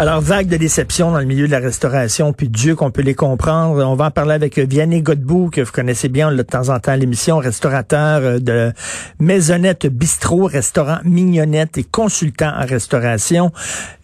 Alors, 0.00 0.20
vague 0.20 0.46
de 0.46 0.56
déception 0.56 1.10
dans 1.10 1.18
le 1.18 1.24
milieu 1.24 1.48
de 1.48 1.50
la 1.50 1.58
restauration, 1.58 2.32
puis 2.32 2.48
Dieu 2.48 2.76
qu'on 2.76 2.92
peut 2.92 3.02
les 3.02 3.16
comprendre. 3.16 3.84
On 3.84 3.96
va 3.96 4.04
en 4.04 4.10
parler 4.12 4.34
avec 4.34 4.56
Vianney 4.56 5.02
Godbout, 5.02 5.50
que 5.50 5.60
vous 5.60 5.72
connaissez 5.72 6.08
bien, 6.08 6.30
de 6.30 6.40
temps 6.40 6.68
en 6.68 6.78
temps 6.78 6.92
à 6.92 6.96
l'émission, 6.96 7.38
restaurateur 7.38 8.20
euh, 8.22 8.38
de 8.38 8.72
Maisonnette 9.18 9.88
Bistrot, 9.88 10.46
restaurant 10.46 10.98
Mignonnette 11.02 11.78
et 11.78 11.82
consultant 11.82 12.52
en 12.56 12.64
restauration. 12.64 13.50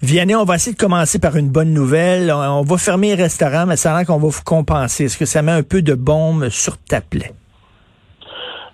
Vianney, 0.03 0.35
on 0.35 0.43
va 0.43 0.57
essayer 0.57 0.75
de 0.75 0.81
commencer 0.81 1.21
par 1.21 1.37
une 1.37 1.49
bonne 1.49 1.73
nouvelle. 1.73 2.33
On 2.33 2.63
va 2.63 2.77
fermer 2.77 3.15
les 3.15 3.23
restaurants, 3.23 3.67
mais 3.67 3.77
ça 3.77 3.95
a 3.95 3.99
l'air 3.99 4.07
qu'on 4.09 4.19
va 4.19 4.27
vous 4.27 4.43
compenser. 4.45 5.05
Est-ce 5.05 5.17
que 5.17 5.27
ça 5.27 5.43
met 5.43 5.53
un 5.53 5.63
peu 5.63 5.81
de 5.81 5.95
bombe 5.95 6.49
sur 6.49 6.77
ta 6.77 7.03
plaie? 7.03 7.31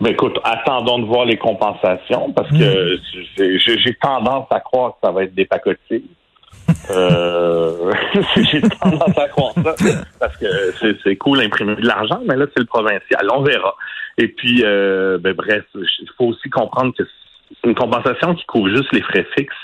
Ben 0.00 0.12
écoute, 0.12 0.38
attendons 0.42 1.00
de 1.00 1.04
voir 1.04 1.26
les 1.26 1.36
compensations 1.36 2.32
parce 2.32 2.48
que 2.48 2.94
hmm. 2.96 3.58
j'ai 3.76 3.94
tendance 4.00 4.46
à 4.48 4.60
croire 4.60 4.92
que 4.92 5.06
ça 5.06 5.12
va 5.12 5.24
être 5.24 5.34
des 5.34 5.44
pacotilles. 5.44 6.08
Euh, 6.90 7.92
j'ai 8.36 8.60
tendance 8.82 9.18
à 9.18 9.28
croire 9.28 9.52
ça 9.54 9.74
parce 10.18 10.36
que 10.36 10.46
c'est 11.02 11.16
cool 11.16 11.38
d'imprimer 11.38 11.76
de 11.76 11.86
l'argent, 11.86 12.20
mais 12.26 12.36
là, 12.36 12.46
c'est 12.54 12.60
le 12.60 12.66
provincial. 12.66 13.28
On 13.32 13.42
verra. 13.42 13.76
Et 14.18 14.28
puis, 14.28 14.62
euh, 14.64 15.18
ben, 15.18 15.34
bref, 15.34 15.64
il 15.74 16.08
faut 16.16 16.26
aussi 16.26 16.48
comprendre 16.50 16.94
que 16.96 17.04
c'est 17.04 17.68
une 17.68 17.74
compensation 17.74 18.34
qui 18.34 18.44
couvre 18.46 18.68
juste 18.68 18.92
les 18.92 19.02
frais 19.02 19.26
fixes. 19.36 19.54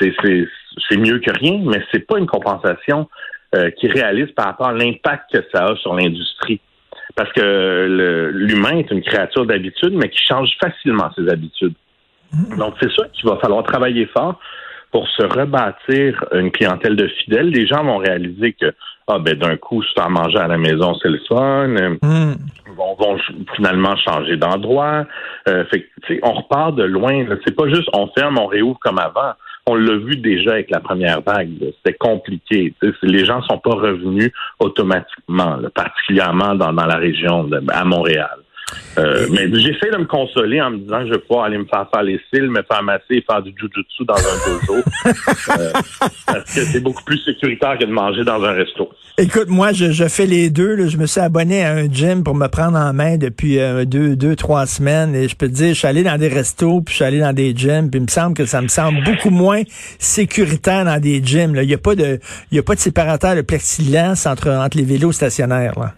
C'est 0.00 0.96
mieux 0.96 1.20
que 1.20 1.30
rien, 1.30 1.60
mais 1.64 1.82
c'est 1.92 2.06
pas 2.06 2.18
une 2.18 2.26
compensation 2.26 3.08
euh, 3.54 3.70
qui 3.70 3.86
réalise 3.86 4.30
par 4.32 4.46
rapport 4.46 4.68
à 4.68 4.72
l'impact 4.72 5.32
que 5.32 5.44
ça 5.52 5.66
a 5.66 5.76
sur 5.76 5.94
l'industrie. 5.94 6.60
Parce 7.14 7.32
que 7.32 8.30
l'humain 8.32 8.78
est 8.78 8.90
une 8.90 9.02
créature 9.02 9.46
d'habitude, 9.46 9.92
mais 9.92 10.08
qui 10.08 10.18
change 10.24 10.50
facilement 10.60 11.10
ses 11.14 11.28
habitudes. 11.28 11.74
Mmh. 12.32 12.58
Donc, 12.58 12.74
c'est 12.80 12.90
ça 12.90 13.04
qu'il 13.12 13.28
va 13.28 13.36
falloir 13.36 13.62
travailler 13.62 14.06
fort 14.06 14.40
pour 14.94 15.08
se 15.08 15.24
rebâtir 15.24 16.24
une 16.32 16.52
clientèle 16.52 16.94
de 16.94 17.08
fidèles, 17.08 17.48
les 17.48 17.66
gens 17.66 17.82
vont 17.82 17.96
réaliser 17.96 18.52
que 18.52 18.72
ah 19.08 19.18
ben 19.18 19.36
d'un 19.36 19.56
coup, 19.56 19.82
se 19.82 19.92
faire 19.92 20.08
manger 20.08 20.38
à 20.38 20.46
la 20.46 20.56
maison, 20.56 20.94
c'est 21.02 21.08
le 21.08 21.20
fun. 21.28 21.66
Mm. 21.66 22.36
Vont, 22.76 22.94
vont, 22.96 23.18
finalement 23.56 23.96
changer 23.96 24.36
d'endroit. 24.36 25.04
Euh, 25.48 25.64
fait 25.64 25.88
on 26.22 26.32
repart 26.34 26.76
de 26.76 26.84
loin. 26.84 27.26
C'est 27.44 27.56
pas 27.56 27.68
juste 27.68 27.88
on 27.92 28.06
ferme, 28.16 28.38
on 28.38 28.46
réouvre 28.46 28.78
comme 28.78 29.00
avant. 29.00 29.32
On 29.66 29.74
l'a 29.74 29.96
vu 29.96 30.16
déjà 30.16 30.52
avec 30.52 30.70
la 30.70 30.78
première 30.78 31.22
vague. 31.22 31.50
C'était 31.78 31.98
compliqué. 31.98 32.72
Les 33.02 33.24
gens 33.24 33.42
sont 33.42 33.58
pas 33.58 33.74
revenus 33.74 34.30
automatiquement, 34.60 35.58
particulièrement 35.74 36.54
dans, 36.54 36.72
dans 36.72 36.86
la 36.86 36.96
région 36.96 37.44
de, 37.44 37.60
à 37.72 37.84
Montréal. 37.84 38.43
Euh, 38.98 39.26
mais 39.30 39.48
j'essaie 39.52 39.90
de 39.90 39.98
me 39.98 40.04
consoler 40.04 40.60
en 40.60 40.70
me 40.70 40.78
disant 40.78 41.00
que 41.00 41.06
je 41.08 41.12
vais 41.14 41.18
pouvoir 41.18 41.46
aller 41.46 41.58
me 41.58 41.64
faire 41.64 41.88
faire 41.92 42.02
les 42.02 42.20
cils, 42.32 42.48
me 42.48 42.62
faire 42.62 42.82
masser 42.82 43.02
et 43.10 43.24
faire 43.28 43.42
du 43.42 43.52
jujutsu 43.58 44.04
dans 44.04 44.14
un 44.14 44.46
dojo. 44.46 44.82
euh, 45.58 45.72
parce 46.26 46.54
que 46.54 46.60
c'est 46.60 46.80
beaucoup 46.80 47.02
plus 47.04 47.18
sécuritaire 47.18 47.78
que 47.78 47.84
de 47.84 47.92
manger 47.92 48.24
dans 48.24 48.42
un 48.42 48.52
resto. 48.52 48.90
Écoute, 49.18 49.48
moi, 49.48 49.72
je, 49.72 49.92
je 49.92 50.08
fais 50.08 50.26
les 50.26 50.50
deux. 50.50 50.88
Je 50.88 50.96
me 50.96 51.06
suis 51.06 51.20
abonné 51.20 51.64
à 51.64 51.72
un 51.72 51.90
gym 51.90 52.24
pour 52.24 52.34
me 52.34 52.48
prendre 52.48 52.78
en 52.78 52.92
main 52.92 53.16
depuis 53.16 53.58
euh, 53.58 53.84
deux, 53.84 54.16
deux, 54.16 54.36
trois 54.36 54.66
semaines. 54.66 55.14
Et 55.14 55.28
je 55.28 55.36
peux 55.36 55.48
te 55.48 55.54
dire, 55.54 55.68
je 55.68 55.78
suis 55.78 55.88
allé 55.88 56.02
dans 56.02 56.18
des 56.18 56.28
restos, 56.28 56.80
puis 56.80 56.92
je 56.92 56.96
suis 56.96 57.04
allé 57.04 57.20
dans 57.20 57.32
des 57.32 57.54
gyms, 57.54 57.90
puis 57.90 58.00
il 58.00 58.04
me 58.04 58.08
semble 58.08 58.36
que 58.36 58.44
ça 58.44 58.60
me 58.60 58.68
semble 58.68 59.02
beaucoup 59.04 59.30
moins 59.30 59.62
sécuritaire 59.98 60.84
dans 60.84 61.00
des 61.00 61.22
gyms. 61.22 61.56
Il 61.56 61.66
n'y 61.66 61.74
a 61.74 61.78
pas 61.78 61.94
de 61.94 62.18
il 62.50 62.56
y 62.56 62.58
a 62.58 62.62
pas 62.62 62.74
de 62.74 62.80
séparateur 62.80 63.36
de 63.36 63.42
plexiglas 63.42 64.26
entre, 64.26 64.50
entre 64.50 64.76
les 64.76 64.84
vélos 64.84 65.12
stationnaires. 65.12 65.78
Là. 65.78 65.94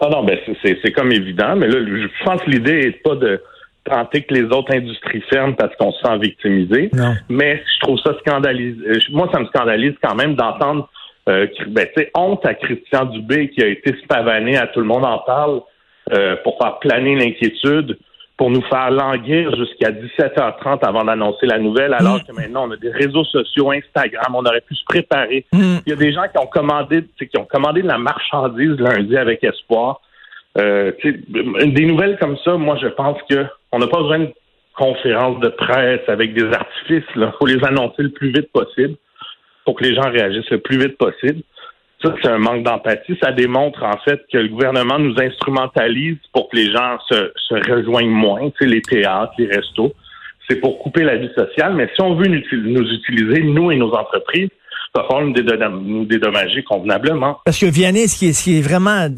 Ah 0.00 0.08
non, 0.10 0.24
ben 0.24 0.38
c'est 0.62 0.92
comme 0.92 1.10
évident, 1.12 1.56
mais 1.56 1.66
là, 1.66 1.78
je 1.84 2.24
pense 2.24 2.40
que 2.42 2.50
l'idée 2.50 2.86
n'est 2.86 2.90
pas 2.92 3.16
de 3.16 3.40
tenter 3.84 4.22
que 4.22 4.34
les 4.34 4.44
autres 4.44 4.74
industries 4.74 5.22
ferment 5.30 5.54
parce 5.54 5.74
qu'on 5.76 5.92
se 5.92 6.00
sent 6.02 6.18
victimisé. 6.18 6.90
Non. 6.92 7.14
Mais 7.28 7.62
je 7.74 7.80
trouve 7.80 7.98
ça 8.04 8.14
scandalise. 8.20 8.76
Euh, 8.86 8.98
moi, 9.10 9.28
ça 9.32 9.40
me 9.40 9.46
scandalise 9.46 9.94
quand 10.02 10.14
même 10.14 10.34
d'entendre 10.34 10.88
euh, 11.28 11.46
ben, 11.68 11.86
honte 12.14 12.44
à 12.46 12.54
Christian 12.54 13.06
Dubé 13.06 13.50
qui 13.50 13.62
a 13.62 13.66
été 13.66 13.96
spavané 14.04 14.56
à 14.56 14.66
tout 14.68 14.80
le 14.80 14.86
monde 14.86 15.04
en 15.04 15.18
parle 15.18 15.60
euh, 16.12 16.36
pour 16.44 16.58
faire 16.58 16.78
planer 16.78 17.16
l'inquiétude 17.16 17.98
pour 18.38 18.50
nous 18.50 18.62
faire 18.62 18.90
languir 18.92 19.54
jusqu'à 19.56 19.90
17h30 19.90 20.86
avant 20.86 21.04
d'annoncer 21.04 21.44
la 21.46 21.58
nouvelle, 21.58 21.92
alors 21.92 22.24
que 22.24 22.32
maintenant 22.32 22.68
on 22.68 22.70
a 22.70 22.76
des 22.76 22.90
réseaux 22.90 23.24
sociaux, 23.24 23.72
Instagram, 23.72 24.32
on 24.32 24.44
aurait 24.46 24.60
pu 24.60 24.76
se 24.76 24.84
préparer. 24.84 25.44
Mm. 25.52 25.78
Il 25.84 25.90
y 25.90 25.92
a 25.92 25.96
des 25.96 26.12
gens 26.12 26.22
qui 26.32 26.38
ont 26.38 26.46
commandé, 26.46 27.04
qui 27.18 27.36
ont 27.36 27.44
commandé 27.44 27.82
de 27.82 27.88
la 27.88 27.98
marchandise 27.98 28.78
lundi 28.78 29.16
avec 29.16 29.42
espoir. 29.42 30.00
Euh, 30.56 30.92
des 31.02 31.84
nouvelles 31.84 32.16
comme 32.18 32.36
ça, 32.44 32.56
moi 32.56 32.78
je 32.80 32.86
pense 32.86 33.18
que 33.28 33.44
on 33.72 33.80
n'a 33.80 33.88
pas 33.88 33.98
besoin 33.98 34.20
de 34.20 34.32
conférences 34.76 35.40
de 35.40 35.48
presse 35.48 36.08
avec 36.08 36.32
des 36.32 36.46
artifices. 36.46 37.04
Il 37.16 37.32
faut 37.40 37.46
les 37.46 37.62
annoncer 37.64 38.04
le 38.04 38.10
plus 38.10 38.30
vite 38.30 38.52
possible 38.52 38.94
pour 39.64 39.74
que 39.74 39.82
les 39.82 39.96
gens 39.96 40.08
réagissent 40.10 40.50
le 40.50 40.60
plus 40.60 40.78
vite 40.78 40.96
possible. 40.96 41.42
Ça, 42.02 42.14
c'est 42.22 42.28
un 42.28 42.38
manque 42.38 42.62
d'empathie. 42.62 43.18
Ça 43.20 43.32
démontre 43.32 43.82
en 43.82 43.96
fait 44.04 44.24
que 44.32 44.38
le 44.38 44.48
gouvernement 44.48 44.98
nous 44.98 45.16
instrumentalise 45.20 46.18
pour 46.32 46.48
que 46.48 46.56
les 46.56 46.70
gens 46.70 46.98
se, 47.10 47.32
se 47.34 47.54
rejoignent 47.72 48.10
moins, 48.10 48.50
tu 48.50 48.58
sais, 48.60 48.66
les 48.66 48.82
théâtres, 48.82 49.32
les 49.38 49.46
restos. 49.46 49.92
C'est 50.48 50.60
pour 50.60 50.78
couper 50.78 51.02
la 51.02 51.16
vie 51.16 51.30
sociale. 51.36 51.74
Mais 51.74 51.90
si 51.94 52.00
on 52.00 52.14
veut 52.14 52.28
nous 52.28 52.92
utiliser, 52.92 53.42
nous 53.42 53.70
et 53.70 53.76
nos 53.76 53.92
entreprises, 53.92 54.48
va 54.94 55.70
nous, 55.70 56.04
dédommager 56.04 56.62
convenablement. 56.62 57.38
Parce 57.44 57.58
que 57.58 57.66
Vianney, 57.66 58.08
ce 58.08 58.16
qui 58.16 58.28
est, 58.28 58.32
ce 58.32 58.44
qui 58.44 58.58
est 58.58 58.62
vraiment 58.62 59.08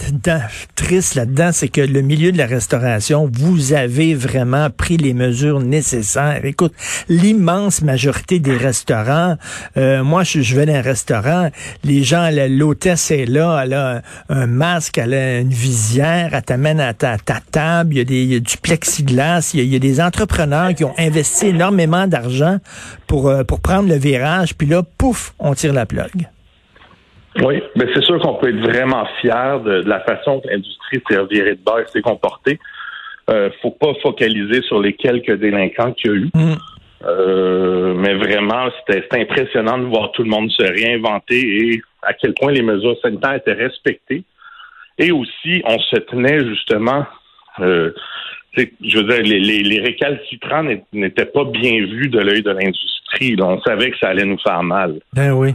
triste 0.76 1.14
là-dedans, 1.14 1.50
c'est 1.52 1.68
que 1.68 1.80
le 1.80 2.00
milieu 2.02 2.32
de 2.32 2.38
la 2.38 2.46
restauration, 2.46 3.30
vous 3.32 3.72
avez 3.72 4.14
vraiment 4.14 4.68
pris 4.70 4.96
les 4.96 5.14
mesures 5.14 5.60
nécessaires. 5.60 6.44
Écoute, 6.44 6.72
l'immense 7.08 7.82
majorité 7.82 8.38
des 8.38 8.56
restaurants, 8.56 9.36
euh, 9.76 10.02
moi, 10.02 10.22
je, 10.24 10.54
vais 10.54 10.66
dans 10.66 10.74
un 10.74 10.80
restaurant, 10.82 11.50
les 11.84 12.02
gens, 12.02 12.28
l'hôtesse 12.48 13.10
est 13.10 13.26
là, 13.26 13.62
elle 13.64 13.74
a 13.74 14.02
un 14.28 14.46
masque, 14.46 14.98
elle 14.98 15.14
a 15.14 15.38
une 15.40 15.50
visière, 15.50 16.30
elle 16.32 16.42
t'amène 16.42 16.80
à 16.80 16.94
ta, 16.94 17.16
table, 17.50 17.96
il 17.96 18.32
y, 18.32 18.36
a 18.36 18.40
du 18.40 18.56
plexiglas, 18.58 19.50
il 19.54 19.60
y 19.60 19.62
a, 19.62 19.64
il 19.64 19.72
y 19.72 19.76
a 19.76 19.78
des 19.78 20.00
entrepreneurs 20.00 20.74
qui 20.74 20.84
ont 20.84 20.94
investi 20.98 21.46
énormément 21.46 22.06
d'argent 22.06 22.58
pour, 23.06 23.28
euh, 23.28 23.44
pour 23.44 23.60
prendre 23.60 23.88
le 23.88 23.96
virage, 23.96 24.54
puis 24.54 24.66
là, 24.66 24.82
pouf, 24.98 25.34
on 25.38 25.54
tire 25.54 25.69
la 25.72 25.86
plug. 25.86 26.28
Oui, 27.42 27.62
mais 27.76 27.86
c'est 27.94 28.02
sûr 28.02 28.18
qu'on 28.20 28.34
peut 28.34 28.48
être 28.48 28.60
vraiment 28.60 29.06
fier 29.20 29.60
de, 29.60 29.82
la 29.86 30.00
façon 30.00 30.40
que 30.40 30.48
l'industrie 30.48 31.00
s'est 31.08 31.18
revirée 31.18 31.54
de 31.54 31.62
base 31.62 31.86
s'est 31.92 32.02
comportée. 32.02 32.58
Euh, 33.30 33.50
faut 33.62 33.70
pas 33.70 33.94
focaliser 34.02 34.62
sur 34.62 34.80
les 34.80 34.94
quelques 34.94 35.36
délinquants 35.38 35.92
qu'il 35.92 36.10
y 36.10 36.14
a 36.14 36.16
eu. 36.16 36.30
Mm. 36.34 36.56
Euh, 37.06 37.94
mais 37.94 38.14
vraiment, 38.14 38.68
c'était 38.86 39.06
impressionnant 39.12 39.78
de 39.78 39.84
voir 39.84 40.12
tout 40.12 40.22
le 40.22 40.28
monde 40.28 40.50
se 40.50 40.62
réinventer 40.62 41.38
et 41.38 41.82
à 42.02 42.12
quel 42.12 42.34
point 42.34 42.52
les 42.52 42.62
mesures 42.62 42.96
sanitaires 43.00 43.34
étaient 43.34 43.52
respectées. 43.52 44.24
Et 44.98 45.12
aussi, 45.12 45.62
on 45.64 45.78
se 45.78 45.96
tenait 46.00 46.40
justement, 46.40 47.06
euh, 47.60 47.92
je 48.56 48.98
veux 48.98 49.04
dire, 49.04 49.22
les, 49.22 49.38
les, 49.38 49.62
les 49.62 49.80
récalcitrants 49.80 50.64
n'étaient 50.92 51.26
pas 51.26 51.44
bien 51.44 51.84
vus 51.86 52.08
de 52.08 52.18
l'œil 52.18 52.42
de 52.42 52.50
l'industrie. 52.50 53.36
On 53.40 53.60
savait 53.62 53.90
que 53.90 53.98
ça 53.98 54.08
allait 54.08 54.24
nous 54.24 54.38
faire 54.38 54.62
mal. 54.62 55.00
Ben 55.12 55.32
oui. 55.32 55.54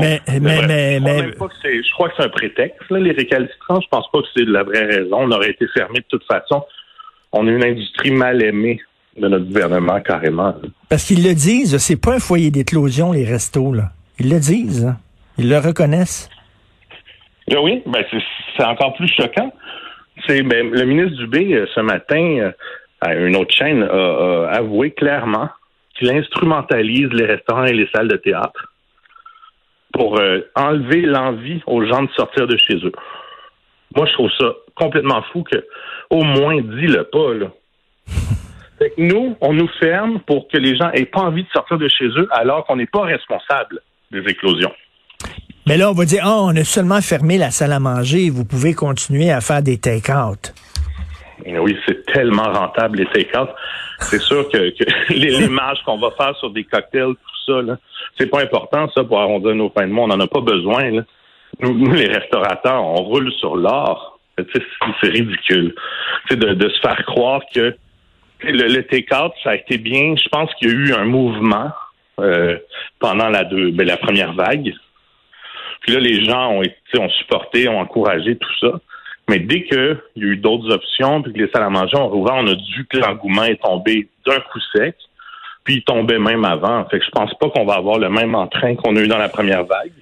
mais, 0.00 0.20
mais, 0.40 0.40
mais, 0.40 1.00
mais, 1.00 1.22
je 1.28 1.92
crois 1.92 2.08
que 2.08 2.14
c'est 2.16 2.24
un 2.24 2.28
prétexte, 2.28 2.78
les 2.90 3.12
récalcitrants. 3.12 3.80
Je 3.80 3.88
pense 3.88 4.10
pas 4.10 4.20
que 4.20 4.28
c'est 4.34 4.44
la 4.46 4.62
vraie 4.62 4.86
raison. 4.86 5.18
On 5.20 5.30
aurait 5.30 5.50
été 5.50 5.66
fermé 5.74 5.98
de 6.00 6.06
toute 6.08 6.24
façon. 6.24 6.64
On 7.32 7.46
est 7.46 7.52
une 7.52 7.64
industrie 7.64 8.10
mal 8.10 8.42
aimée 8.42 8.80
de 9.16 9.28
notre 9.28 9.44
gouvernement, 9.44 10.00
carrément. 10.00 10.54
Parce 10.88 11.04
qu'ils 11.04 11.22
le 11.22 11.34
disent, 11.34 11.76
c'est 11.78 12.00
pas 12.00 12.14
un 12.14 12.18
foyer 12.18 12.50
d'éclosion, 12.50 13.12
les 13.12 13.24
restos, 13.24 13.72
là. 13.72 13.90
Ils 14.18 14.30
le 14.30 14.40
disent. 14.40 14.86
Hein. 14.86 14.96
Ils 15.36 15.48
le 15.48 15.58
reconnaissent. 15.58 16.28
Ben 17.48 17.58
oui, 17.62 17.82
ben 17.86 18.04
c'est 18.56 18.64
encore 18.64 18.94
plus 18.94 19.08
choquant. 19.08 19.52
C'est 20.28 20.42
ben, 20.42 20.70
le 20.70 20.84
ministre 20.84 21.16
Dubé 21.16 21.54
euh, 21.54 21.66
ce 21.74 21.80
matin 21.80 22.38
euh, 22.38 22.52
à 23.00 23.14
une 23.14 23.34
autre 23.34 23.54
chaîne 23.54 23.82
a, 23.82 24.48
avoué 24.50 24.90
clairement 24.90 25.48
qu'il 25.96 26.10
instrumentalise 26.10 27.08
les 27.12 27.24
restaurants 27.24 27.64
et 27.64 27.72
les 27.72 27.88
salles 27.94 28.08
de 28.08 28.16
théâtre 28.16 28.74
pour 29.92 30.20
euh, 30.20 30.40
enlever 30.54 31.00
l'envie 31.00 31.62
aux 31.66 31.82
gens 31.86 32.02
de 32.02 32.10
sortir 32.10 32.46
de 32.46 32.58
chez 32.58 32.74
eux. 32.74 32.92
Moi, 33.96 34.04
je 34.04 34.12
trouve 34.12 34.30
ça 34.38 34.52
complètement 34.74 35.22
fou 35.32 35.44
que 35.50 35.64
au 36.10 36.22
moins 36.22 36.60
dis-le 36.60 37.04
pas 37.04 37.32
là. 37.32 37.46
nous, 38.98 39.34
on 39.40 39.54
nous 39.54 39.68
ferme 39.80 40.20
pour 40.26 40.46
que 40.48 40.58
les 40.58 40.76
gens 40.76 40.90
aient 40.92 41.06
pas 41.06 41.20
envie 41.20 41.44
de 41.44 41.48
sortir 41.54 41.78
de 41.78 41.88
chez 41.88 42.06
eux 42.06 42.28
alors 42.32 42.66
qu'on 42.66 42.76
n'est 42.76 42.86
pas 42.86 43.02
responsable 43.02 43.80
des 44.10 44.20
éclosions. 44.30 44.72
Mais 45.68 45.76
là, 45.76 45.90
on 45.90 45.92
va 45.92 46.06
dire, 46.06 46.22
oh, 46.24 46.46
on 46.46 46.56
a 46.56 46.64
seulement 46.64 47.02
fermé 47.02 47.36
la 47.36 47.50
salle 47.50 47.72
à 47.72 47.78
manger, 47.78 48.30
vous 48.30 48.46
pouvez 48.46 48.72
continuer 48.72 49.30
à 49.30 49.42
faire 49.42 49.60
des 49.60 49.76
take-out. 49.76 50.54
Oui, 51.44 51.76
c'est 51.86 52.06
tellement 52.06 52.50
rentable, 52.50 52.96
les 52.96 53.06
take-out. 53.12 53.50
C'est 54.00 54.18
sûr 54.18 54.48
que, 54.48 54.72
l'image 55.12 55.76
qu'on 55.84 55.98
va 55.98 56.10
faire 56.12 56.34
sur 56.36 56.52
des 56.52 56.64
cocktails, 56.64 57.12
tout 57.12 57.52
ça, 57.66 57.76
c'est 58.18 58.28
pas 58.28 58.40
important, 58.40 58.88
ça, 58.94 59.04
pour 59.04 59.20
arrondir 59.20 59.54
nos 59.54 59.68
fins 59.68 59.86
de 59.86 59.92
mois. 59.92 60.04
On 60.04 60.08
n'en 60.08 60.20
a 60.20 60.26
pas 60.26 60.40
besoin, 60.40 60.90
nous, 61.60 61.92
les 61.92 62.08
restaurateurs, 62.08 62.82
on 62.82 63.02
roule 63.02 63.30
sur 63.32 63.54
l'or. 63.54 64.18
C'est 64.38 65.08
ridicule. 65.08 65.74
De, 66.30 66.68
se 66.70 66.80
faire 66.80 67.04
croire 67.04 67.42
que 67.54 67.76
le, 68.42 68.80
take-out, 68.84 69.32
ça 69.44 69.50
a 69.50 69.56
été 69.56 69.76
bien. 69.76 70.14
Je 70.16 70.30
pense 70.30 70.50
qu'il 70.54 70.68
y 70.68 70.70
a 70.70 70.74
eu 70.74 70.92
un 70.94 71.04
mouvement 71.04 71.72
euh, 72.20 72.56
pendant 73.00 73.28
la, 73.28 73.44
ben, 73.44 73.84
la 73.86 73.98
première 73.98 74.32
vague. 74.32 74.72
Puis 75.80 75.92
là, 75.92 76.00
les 76.00 76.24
gens 76.24 76.52
ont, 76.52 76.62
été, 76.62 76.98
ont 76.98 77.08
supporté, 77.10 77.68
ont 77.68 77.80
encouragé 77.80 78.36
tout 78.36 78.58
ça. 78.60 78.80
Mais 79.28 79.38
dès 79.38 79.62
qu'il 79.64 79.98
y 80.16 80.24
a 80.24 80.26
eu 80.26 80.36
d'autres 80.36 80.72
options, 80.72 81.22
puis 81.22 81.32
que 81.32 81.38
les 81.38 81.50
salles 81.50 81.62
à 81.62 81.70
manger 81.70 81.96
ont 81.96 82.08
rouvert, 82.08 82.36
on 82.36 82.46
a 82.46 82.54
dû 82.54 82.86
que 82.88 82.98
l'engouement 82.98 83.44
est 83.44 83.62
tombé 83.62 84.08
d'un 84.26 84.40
coup 84.40 84.60
sec. 84.74 84.96
Puis 85.64 85.76
il 85.76 85.84
tombait 85.84 86.18
même 86.18 86.46
avant. 86.46 86.86
Fait 86.86 86.98
que 86.98 87.04
je 87.04 87.10
pense 87.10 87.32
pas 87.34 87.50
qu'on 87.50 87.66
va 87.66 87.74
avoir 87.74 87.98
le 87.98 88.08
même 88.08 88.34
entrain 88.34 88.74
qu'on 88.74 88.96
a 88.96 89.00
eu 89.00 89.08
dans 89.08 89.18
la 89.18 89.28
première 89.28 89.64
vague. 89.64 89.92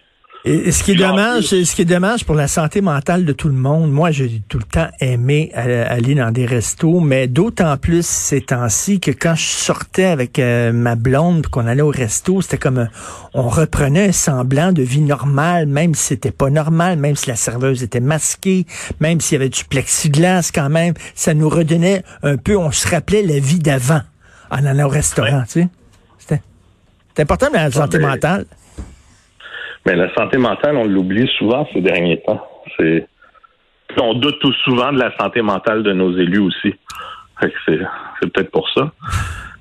Et 0.49 0.71
ce 0.71 0.85
qui 0.85 0.93
est 0.93 0.95
dommage, 0.95 1.47
ce 1.47 1.75
qui 1.75 1.83
est 1.83 1.87
dommage 1.87 2.25
pour 2.25 2.37
la 2.37 2.47
santé 2.47 2.81
mentale 2.81 3.25
de 3.25 3.33
tout 3.33 3.49
le 3.49 3.55
monde. 3.55 3.91
Moi, 3.91 4.13
j'ai 4.13 4.43
tout 4.49 4.59
le 4.59 4.65
temps 4.65 4.87
aimé 5.01 5.51
aller 5.55 6.15
dans 6.15 6.31
des 6.31 6.47
restos, 6.47 7.01
mais 7.01 7.27
d'autant 7.27 7.77
plus 7.77 8.07
ces 8.07 8.43
temps-ci 8.43 9.01
que 9.01 9.11
quand 9.11 9.35
je 9.35 9.45
sortais 9.45 10.05
avec 10.05 10.39
euh, 10.39 10.71
ma 10.71 10.95
blonde, 10.95 11.49
qu'on 11.49 11.67
allait 11.67 11.83
au 11.83 11.91
resto, 11.91 12.43
c'était 12.43 12.59
comme 12.59 12.89
on 13.35 13.49
reprenait 13.49 14.11
un 14.11 14.13
semblant 14.13 14.71
de 14.71 14.83
vie 14.83 15.01
normale, 15.01 15.67
même 15.67 15.97
si 15.97 16.05
c'était 16.05 16.31
pas 16.31 16.49
normal, 16.49 16.97
même 16.97 17.17
si 17.17 17.29
la 17.29 17.35
serveuse 17.35 17.83
était 17.83 17.99
masquée, 17.99 18.67
même 19.01 19.21
s'il 19.21 19.39
y 19.39 19.41
avait 19.41 19.49
du 19.49 19.65
plexiglas 19.65 20.53
quand 20.55 20.69
même, 20.69 20.95
ça 21.17 21.35
nous 21.35 21.49
redonnait 21.49 22.05
un 22.23 22.37
peu, 22.37 22.57
on 22.57 22.71
se 22.71 22.87
rappelait 22.87 23.23
la 23.23 23.41
vie 23.41 23.59
d'avant 23.59 24.03
en 24.53 24.65
allant 24.65 24.87
au 24.87 24.91
restaurant, 24.91 25.43
tu 25.43 25.63
sais. 25.63 25.69
C'était 26.21 27.23
important 27.23 27.49
la 27.53 27.69
santé 27.73 27.99
mentale. 27.99 28.47
Mais 29.87 29.95
la 29.95 30.13
santé 30.15 30.37
mentale, 30.37 30.77
on 30.77 30.85
l'oublie 30.85 31.29
souvent 31.39 31.67
ces 31.73 31.81
derniers 31.81 32.21
temps. 32.21 32.47
C'est 32.77 33.07
on 33.99 34.15
doute 34.15 34.39
tout 34.41 34.53
souvent 34.65 34.93
de 34.93 34.99
la 34.99 35.17
santé 35.17 35.41
mentale 35.43 35.83
de 35.83 35.93
nos 35.93 36.17
élus 36.19 36.41
aussi. 36.41 36.75
C'est 37.41 37.79
peut-être 38.33 38.51
pour 38.51 38.69
ça. 38.71 38.91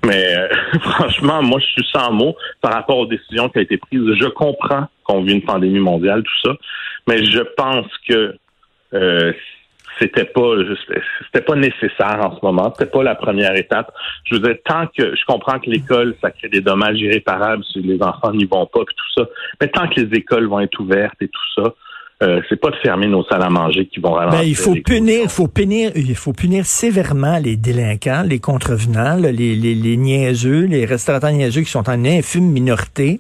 Mais 0.06 0.36
euh, 0.36 0.48
franchement, 0.82 1.42
moi, 1.42 1.60
je 1.60 1.66
suis 1.66 1.88
sans 1.94 2.12
mots 2.12 2.36
par 2.62 2.74
rapport 2.74 2.98
aux 2.98 3.06
décisions 3.06 3.50
qui 3.50 3.60
ont 3.60 3.62
été 3.62 3.78
prises. 3.78 4.02
Je 4.20 4.28
comprends 4.28 4.88
qu'on 5.04 5.22
vit 5.22 5.34
une 5.34 5.42
pandémie 5.42 5.80
mondiale, 5.80 6.24
tout 6.24 6.50
ça, 6.50 6.56
mais 7.08 7.24
je 7.24 7.42
pense 7.58 7.88
que 8.08 8.36
euh, 8.94 9.34
c'était 10.00 10.26
pas 10.26 10.56
c'était 11.26 11.46
pas 11.46 11.56
nécessaire 11.56 12.20
en 12.20 12.38
ce 12.38 12.46
moment. 12.46 12.74
C'était 12.78 12.92
pas 12.92 13.04
la 13.04 13.16
première 13.16 13.56
étape. 13.56 13.94
Je 14.26 14.36
veux 14.36 14.42
dire, 14.42 14.56
tant 14.66 14.88
que 14.88 15.16
je 15.16 15.26
comprends 15.26 15.60
que 15.60 15.70
l'école, 15.70 16.16
ça 16.22 16.32
crée 16.32 16.50
des 16.50 16.62
dommages 16.62 17.00
irréparables 17.00 17.64
si 17.72 17.82
les 17.82 18.02
enfants 18.02 18.32
n'y 18.34 18.46
vont 18.46 18.66
pas, 18.66 18.84
puis 18.86 18.96
tout 18.96 19.22
ça. 19.22 19.30
Mais 19.62 19.68
tant 19.68 19.88
que 19.88 20.02
les 20.02 20.18
écoles 20.18 20.48
vont 20.48 20.60
être 20.60 20.80
ouvertes 20.80 21.22
et 21.22 21.28
tout 21.28 21.62
ça, 21.62 21.74
euh, 22.24 22.42
c'est 22.48 22.60
pas 22.60 22.70
de 22.70 22.78
fermer 22.78 23.08
nos 23.08 23.26
salles 23.26 23.44
à 23.44 23.50
manger 23.50 23.88
qui 23.88 24.00
vont 24.00 24.14
ralentir. 24.14 24.40
Ben, 24.40 24.48
il 24.48 24.56
faut 24.56 24.76
punir, 24.76 25.24
il 25.24 25.30
faut 25.30 25.48
punir, 25.48 25.92
il 25.96 26.16
faut 26.16 26.34
punir 26.34 26.66
sévèrement 26.66 27.40
les 27.40 27.58
délinquants, 27.58 28.24
les 28.26 28.40
contrevenants, 28.40 29.18
les, 29.18 29.32
les, 29.34 29.56
les 29.56 29.98
niaiseux, 29.98 30.66
les 30.66 30.86
restaurateurs 30.86 31.32
niaiseux 31.32 31.62
qui 31.62 31.72
sont 31.72 31.90
en 31.90 32.06
infime 32.06 32.50
minorité. 32.52 33.20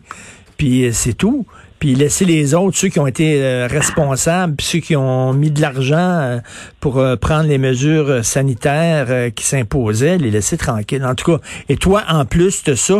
Puis 0.57 0.85
euh, 0.85 0.91
c'est 0.93 1.13
tout 1.13 1.45
puis 1.79 1.93
laisser 1.93 2.25
les 2.25 2.53
autres, 2.53 2.77
ceux 2.77 2.87
qui 2.87 2.99
ont 2.99 3.07
été 3.07 3.41
euh, 3.41 3.67
responsables, 3.67 4.55
puis 4.55 4.65
ceux 4.65 4.79
qui 4.79 4.95
ont 4.95 5.33
mis 5.33 5.51
de 5.51 5.61
l'argent 5.61 5.97
euh, 5.97 6.37
pour 6.79 6.99
euh, 6.99 7.15
prendre 7.15 7.47
les 7.47 7.57
mesures 7.57 8.23
sanitaires 8.23 9.33
qui 9.33 9.43
s'imposaient, 9.43 10.17
les 10.17 10.31
laisser 10.31 10.57
tranquilles. 10.57 11.03
En 11.03 11.15
tout 11.15 11.37
cas, 11.37 11.43
et 11.69 11.75
toi, 11.75 12.03
en 12.09 12.25
plus 12.25 12.63
de 12.63 12.75
ça, 12.75 12.95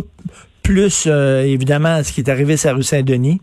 plus 0.64 1.08
évidemment 1.08 2.04
ce 2.04 2.12
qui 2.12 2.22
est 2.22 2.30
arrivé 2.30 2.58
sur 2.58 2.72
la 2.72 2.76
rue 2.76 2.84
Saint-Denis. 2.84 3.40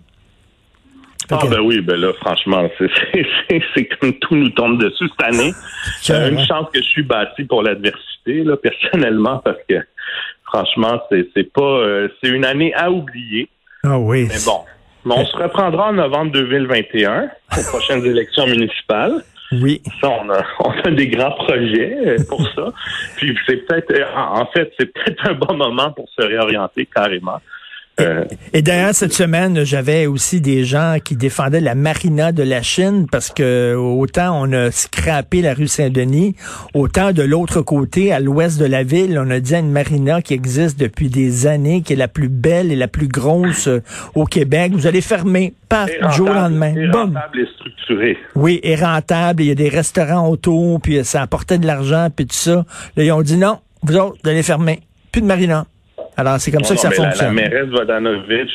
Ah 1.31 1.39
ben 1.49 1.61
oui, 1.61 1.81
ben 1.81 1.97
là, 1.97 2.13
franchement, 2.21 2.69
c'est 2.79 3.85
comme 4.01 4.13
tout 4.15 4.35
nous 4.35 4.51
tombe 4.51 4.83
dessus 4.83 5.09
cette 5.09 5.27
année. 5.27 5.53
J'ai 6.03 6.15
une 6.15 6.45
chance 6.45 6.67
que 6.73 6.81
je 6.81 6.87
suis 6.87 7.05
bâti 7.05 7.45
pour 7.45 7.63
l'adversité, 7.63 8.43
là, 8.43 8.57
personnellement, 8.57 9.39
parce 9.45 9.59
que 9.69 9.77
franchement, 10.45 11.01
c'est 11.11 11.53
pas 11.53 12.07
c'est 12.21 12.29
une 12.29 12.45
année 12.45 12.75
à 12.75 12.91
oublier. 12.91 13.49
Ah 13.85 13.99
oui. 13.99 14.27
Mais 14.29 14.39
bon, 14.45 14.61
on 15.07 15.25
se 15.25 15.37
reprendra 15.37 15.89
en 15.89 15.93
novembre 15.95 16.33
2021 16.33 17.31
aux 17.59 17.63
prochaines 17.71 18.05
élections 18.05 18.47
municipales. 18.47 19.23
Oui. 19.53 19.83
Ça, 20.01 20.09
on 20.09 20.31
a, 20.31 20.43
on 20.61 20.71
a 20.71 20.91
des 20.91 21.09
grands 21.09 21.33
projets 21.33 21.97
euh, 22.07 22.17
pour 22.29 22.43
ça. 22.55 22.73
Puis 23.17 23.37
c'est 23.47 23.67
peut-être, 23.67 23.93
euh, 23.93 24.05
en 24.17 24.47
fait, 24.47 24.73
c'est 24.79 24.93
peut-être 24.93 25.29
un 25.29 25.35
bon 25.35 25.55
moment 25.55 25.93
pour 25.93 26.09
se 26.09 26.23
réorienter 26.23 26.87
carrément. 26.87 27.41
Euh, 28.01 28.25
et, 28.55 28.63
d'ailleurs, 28.63 28.95
cette 28.95 29.13
semaine, 29.13 29.65
j'avais 29.65 30.07
aussi 30.07 30.41
des 30.41 30.65
gens 30.65 30.97
qui 31.05 31.15
défendaient 31.15 31.61
la 31.61 31.75
marina 31.75 32.33
de 32.33 32.43
la 32.43 32.63
Chine 32.63 33.07
parce 33.11 33.31
que 33.31 33.75
autant 33.75 34.41
on 34.43 34.53
a 34.53 34.71
scrappé 34.71 35.43
la 35.43 35.53
rue 35.53 35.69
Saint-Denis, 35.69 36.35
autant 36.73 37.13
de 37.13 37.23
l'autre 37.23 37.61
côté, 37.61 38.13
à 38.13 38.19
l'ouest 38.19 38.59
de 38.59 38.65
la 38.65 38.83
ville, 38.83 39.21
on 39.23 39.31
a 39.31 39.41
dit 39.41 39.55
à 39.55 39.59
une 39.59 39.71
marina 39.71 40.23
qui 40.23 40.33
existe 40.33 40.79
depuis 40.81 41.11
des 41.11 41.47
années, 41.47 41.83
qui 41.83 41.93
est 41.93 41.97
la 41.97 42.09
plus 42.09 42.29
belle 42.29 42.73
et 42.73 42.77
la 42.77 42.89
plus 42.89 43.09
grosse 43.09 43.69
euh, 43.69 43.83
au 44.15 44.25
Québec. 44.25 44.73
Vous 44.73 44.87
allez 44.87 45.03
fermer, 45.03 45.53
pas 45.69 45.87
du 45.87 46.17
jour 46.17 46.31
au 46.31 46.35
lendemain. 46.35 46.75
Et 46.75 46.87
rentable 46.87 47.41
et 47.41 47.47
structuré. 47.55 48.19
Oui, 48.35 48.61
et 48.63 48.75
rentable. 48.75 49.43
Il 49.43 49.49
y 49.49 49.51
a 49.51 49.55
des 49.55 49.69
restaurants 49.69 50.29
autour, 50.31 50.81
puis 50.81 51.05
ça 51.05 51.21
apportait 51.21 51.59
de 51.59 51.67
l'argent, 51.67 52.09
puis 52.15 52.27
tout 52.27 52.35
ça. 52.35 52.65
Là, 52.97 53.05
ils 53.05 53.13
ont 53.13 53.23
dit 53.23 53.37
non, 53.37 53.59
vous 53.83 53.97
autres, 53.97 54.17
vous 54.25 54.31
allez 54.31 54.43
fermer. 54.43 54.81
Plus 55.11 55.21
de 55.21 55.27
marina. 55.27 55.67
Alors, 56.17 56.39
c'est 56.39 56.51
comme 56.51 56.65
ça 56.65 56.75
que 56.75 56.81
ça 56.81 56.91
fonctionne. 56.91 57.35
La, 57.35 57.43
la 57.43 57.49
mairesse 57.49 57.69
Vodanovic 57.69 58.51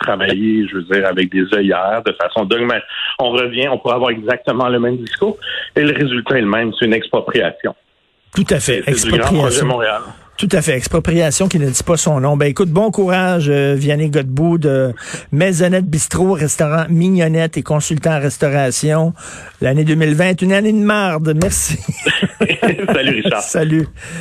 travailler, 0.00 0.66
je 0.68 0.76
veux 0.76 0.82
dire, 0.84 1.06
avec 1.06 1.30
des 1.30 1.44
œillères, 1.54 2.02
de 2.04 2.12
façon 2.12 2.44
dogmatique. 2.44 2.84
On 3.18 3.30
revient, 3.30 3.68
on 3.68 3.78
pourrait 3.78 3.94
avoir 3.94 4.10
exactement 4.10 4.68
le 4.68 4.80
même 4.80 4.96
discours, 4.96 5.36
et 5.76 5.82
le 5.82 5.92
résultat 5.92 6.38
est 6.38 6.42
le 6.42 6.48
même, 6.48 6.72
c'est 6.78 6.86
une 6.86 6.94
expropriation. 6.94 7.74
Tout 8.34 8.46
à 8.50 8.58
fait, 8.58 8.82
expropriation. 8.86 9.66
Montréal. 9.66 10.02
Tout 10.36 10.48
à 10.50 10.62
fait. 10.62 10.72
Expropriation 10.72 11.46
qui 11.46 11.60
ne 11.60 11.70
dit 11.70 11.82
pas 11.84 11.96
son 11.96 12.18
nom. 12.18 12.36
Ben 12.36 12.46
écoute, 12.46 12.68
bon 12.68 12.90
courage, 12.90 13.48
euh, 13.48 13.74
Vianney 13.76 14.10
Godbout 14.10 14.58
de 14.58 14.92
Maisonnette 15.30 15.86
Bistrot, 15.86 16.32
restaurant 16.32 16.86
Mignonnette 16.88 17.56
et 17.56 17.62
consultant 17.62 18.16
en 18.16 18.20
restauration. 18.20 19.12
L'année 19.60 19.84
2020 19.84 20.42
une 20.42 20.52
année 20.52 20.72
de 20.72 20.84
marde. 20.84 21.34
Merci. 21.40 21.78
Salut 22.92 23.22
Richard. 23.22 23.42
Salut. 23.42 23.86